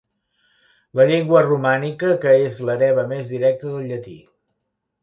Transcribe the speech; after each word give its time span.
La 0.99 1.05
llengua 1.11 1.43
romànica 1.47 2.15
que 2.25 2.35
és 2.47 2.59
l'hereva 2.71 3.05
més 3.13 3.31
directa 3.37 3.77
del 3.79 3.89
llatí. 3.93 4.21